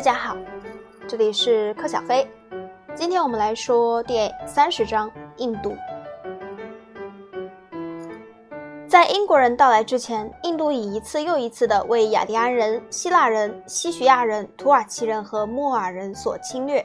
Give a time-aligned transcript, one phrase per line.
[0.00, 0.34] 大家好，
[1.06, 2.26] 这里是柯小飞。
[2.94, 5.76] 今天我们来说第三十章印度。
[8.88, 16.82] 在英国人到来之前，印度已一次又一次地为雅利安人、希腊人、西徐亚人、土耳其人和莫尔人所侵略。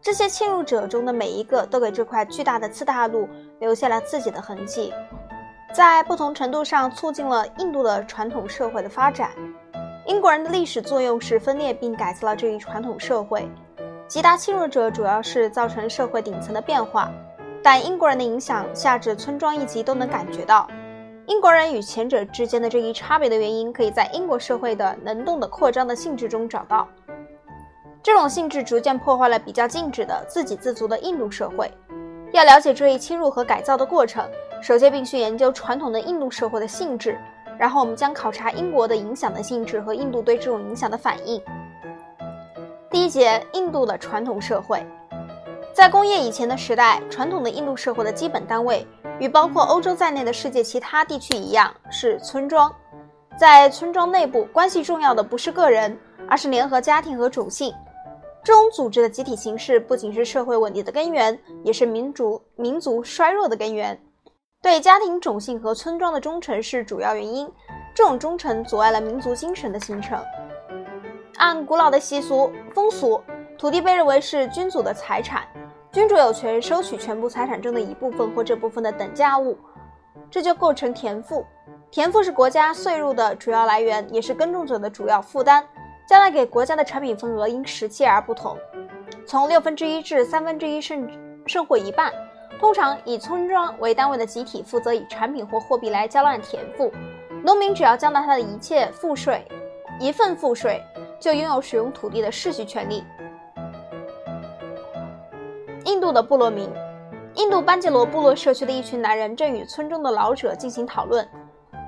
[0.00, 3.28] 这些侵入者中的每一个都给这块巨大的次大陆
[3.58, 4.94] 留下了自己的痕迹，
[5.74, 9.32] 在不同程度上促进了印度的传统社会的发展。
[10.06, 13.48] 英国人的历史作用是分裂并改造了这一传统社会，
[14.06, 17.10] 极大侵入者主要是造成社会顶层的变化，
[17.60, 20.68] 但英国人的影响下至村庄一级都能感觉到。
[21.26, 26.86] 英国人与前者之间的这一差别的原因，可以在英国社会的能动的扩张的性质中找到。
[28.00, 31.68] 这种性质逐渐破坏了比较静止的自给自足的印度社会。
[32.30, 34.24] 要了解这一侵入和改造的过程，
[34.62, 37.18] 首先必须研究传统的印度社会的性质。
[37.58, 41.40] 然后我们将考察英国的影响的性质和印度对这种影响的反应。
[42.90, 44.84] 第一节，印度的传统社会，
[45.72, 48.86] 在工业以前的时代，传统的印度社会的基本单位
[49.18, 52.72] 与包括欧洲在内的世界其他地区一样是村庄。
[53.38, 57.74] 在村庄内部，关系重要的不是个人，而是联合家庭和种姓。
[58.42, 64.00] 这种组织的集体形式不仅是社会稳定的根源，也是民族民族衰弱的根源。
[64.62, 67.48] 对家庭、种姓和村庄的忠诚是主要原因，
[67.94, 70.18] 这种忠诚阻碍了民族精神的形成。
[71.36, 73.22] 按古老的习俗风俗，
[73.56, 75.46] 土地被认为是君主的财产，
[75.92, 79.56] 君主有权收取全部财产中的一部分或这部分的等价物，
[80.30, 81.46] 这就构成田赋。
[81.90, 85.64] 田赋是国家税入的主要来源，也是耕种者的主要负担，
[86.08, 88.58] 将来给国家的产品份额因时期而不同，
[89.26, 91.08] 从六分之一至三分之一，甚
[91.46, 92.12] 甚或一半。
[92.58, 96.90] 通常以村庄为单位的集体负责以产品或货币来交纳田赋，
[97.42, 99.44] 农民只要交纳他的一切赋税，
[100.00, 100.82] 一份赋税
[101.20, 103.04] 就拥有使用土地的世袭权利。
[105.84, 106.70] 印度的部落民，
[107.34, 111.28] 印度班杰罗部落社区的一群男人正与村中的老者进行讨论。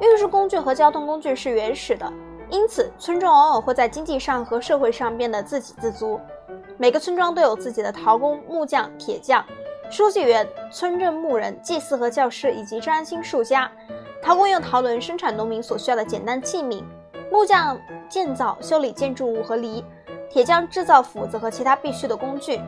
[0.01, 2.13] 运输工具和交通工具是原始的，
[2.51, 6.21] 因此村庄往往会在经济上和社会上变得自给自足。
[6.77, 9.45] 每个村庄都有自己的陶工、木匠、铁匠。
[9.91, 13.71] 书记员、村镇牧人、祭祀和教师以及占星术家，
[14.21, 16.85] 陶工用陶轮生产农民所需要的简单器皿，
[17.33, 19.83] 木匠建造、修理建筑物和犁，
[20.29, 22.61] 铁匠制造斧子和其他必需的工具，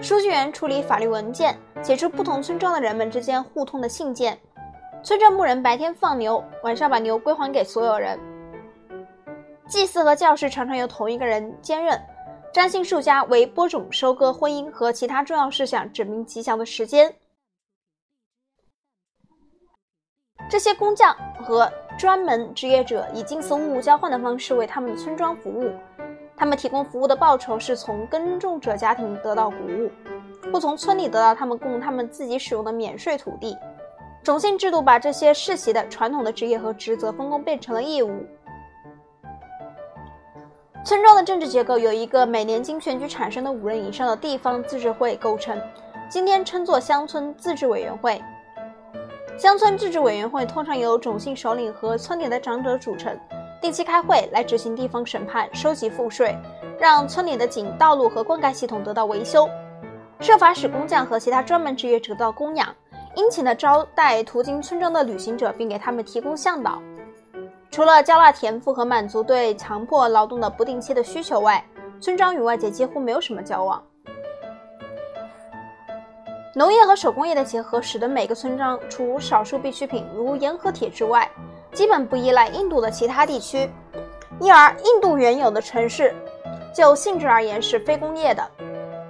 [0.00, 4.38] 书记员处理法律文件，写出不同村庄的人们之间互通的信件，
[5.02, 8.16] 村镇牧人白天放牛，晚上把牛归还给所有人，
[9.66, 12.00] 祭祀和教师常常由同一个人兼任。
[12.54, 17.12] 占星术家为播种、收割、婚姻和其他重要事项指明吉祥的时间。
[20.48, 25.72] 这些工匠和专门职业者以近似物物交换的方式为他们的村庄服务。
[26.36, 29.90] 他们提供服务的报酬是从耕种者家庭得到谷物，
[30.52, 33.58] 或从村里得到他们供他们自己使用的免税土地。
[34.22, 38.24] 种姓制度把这些世袭的传统的职业和职责分工变成了义务。
[40.84, 45.58] 村庄的政治结构由一个每年经选举产生的五人以上的地方自治会构成，
[46.10, 48.22] 今天称作乡村自治委员会。
[49.38, 53.18] 乡村自治委员会通常由种姓首领和村里的长者组成，
[53.62, 56.36] 定期开会来执行地方审判、收集赋税，
[56.78, 59.48] 让村里的井、道路和灌溉系统得到维修，
[60.20, 62.68] 设法使工匠和其他专门职业者得到供养，
[63.16, 66.78] 殷勤地招待途经村庄的旅行者，并给他们提供向导。
[67.74, 71.60] 除了交纳田赋和满足对强迫劳动的不定期的需求外，
[72.00, 73.82] 村庄与外界几乎没有什么交往。
[76.54, 81.28] 农业和手工业的结合使得每个村庄除少数必需品如盐和铁之外，
[81.72, 83.68] 基本不依赖印度的其他地区，
[84.38, 86.14] 因而印度原有的城市
[86.72, 88.50] 就性质而言是非工业的。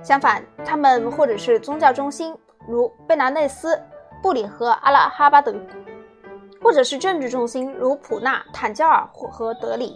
[0.03, 2.35] 相反，他们或者是宗教中心，
[2.67, 3.79] 如贝拿内斯、
[4.23, 5.55] 布里和阿拉哈巴等。
[6.65, 9.95] 或者是政治中心，如普纳、坦加尔和德里；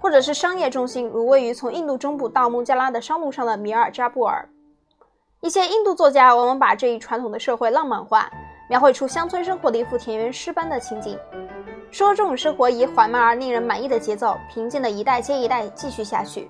[0.00, 4.48] 或者是商业中心，如位于从印度中部到孟加拉的商路上的米尔扎布尔。
[5.40, 8.30] 一些印度作家往往把这一传统的社会浪漫化，
[8.70, 11.18] 描绘出乡村生活的一幅田园诗般的情景，
[11.90, 16.48] 说这种生活以缓慢而令人满意的节奏，平静的一代接一代继续下去。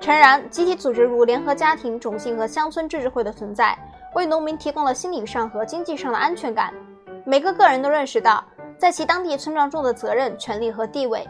[0.00, 3.78] 诚然，集体组织如联合家庭、种姓和乡村自治会的存在，
[4.14, 6.72] 为农民提供了心理上和经济上的安全感。
[7.24, 8.44] 每个个人都认识到，
[8.78, 11.26] 在其当地村庄中的责任、权利和地位。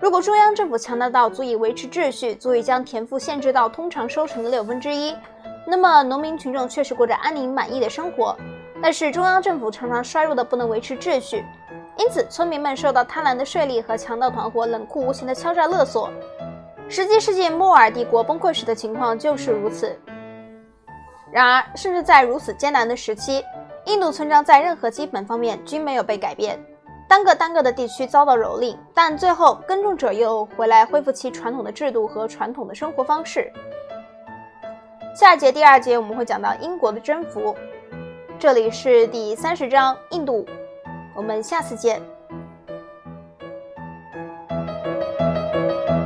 [0.00, 5.14] 如果中央政府强大到足以维持秩序，足以将田赋限制到通常收成的六分之一，
[5.66, 8.36] 那么农民群众确实过着安宁满意的生活。
[8.82, 11.44] 但是中央政府常常衰弱的不能维持秩序，
[11.96, 16.10] 因此村民们受到贪婪的税吏和强盗团伙冷酷无情的敲诈勒索。
[16.88, 19.98] 十七世纪莫尔帝国崩溃时的情况就是如此。
[21.32, 23.42] 然而，甚至在如此艰难的时期，
[23.86, 26.62] 印度村庄在任何基本方面均没有被改变。
[27.08, 33.50] 单个单个的地区遭到蹂躏，但最后耕种者又回来恢复其传统的制度和传统的生活方式。
[35.14, 37.56] 下节第二节我们会讲到英国的征服。
[38.38, 40.44] 这里是第三十章印度，
[41.14, 42.02] 我们下次见。